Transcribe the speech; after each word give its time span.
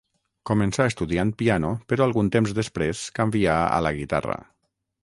Començà 0.49 0.87
estudiant 0.91 1.33
piano 1.43 1.73
però 1.93 2.07
algun 2.09 2.33
temps 2.37 2.57
després 2.61 3.05
canvià 3.21 3.61
a 3.79 3.79
la 3.89 3.95
guitarra. 4.01 4.43